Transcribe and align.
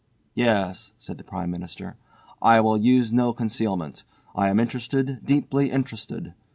"Yes," 0.33 0.93
said 0.97 1.19
the 1.19 1.23
Prime 1.23 1.51
Minister. 1.51 1.95
"I 2.41 2.59
will 2.59 2.75
use 2.79 3.13
no 3.13 3.33
concealment. 3.33 4.03
I 4.33 4.49
am 4.49 4.59
interested, 4.59 5.23
deeply 5.23 5.69
interested. 5.69 6.33